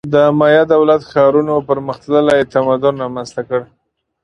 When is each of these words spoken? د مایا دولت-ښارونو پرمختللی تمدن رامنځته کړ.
د 0.13 0.15
مایا 0.39 0.63
دولت-ښارونو 0.73 1.55
پرمختللی 1.69 2.39
تمدن 2.53 2.95
رامنځته 3.03 3.41
کړ. 3.47 3.61